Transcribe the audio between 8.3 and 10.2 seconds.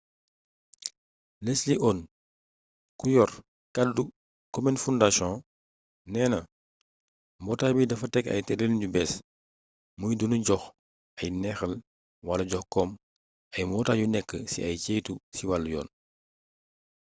tërëlin bu bees muy